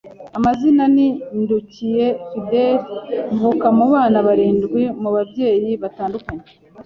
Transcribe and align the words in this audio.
Amazina 0.37 0.83
ni 0.95 1.07
NDUKIYE 1.41 2.05
Fidele 2.29 3.27
mvuka 3.33 3.67
mu 3.77 3.85
bana 3.93 4.17
barindwi 4.27 4.81
mu 5.01 5.09
babyeyi 5.15 5.71
batandukanye 5.83 6.45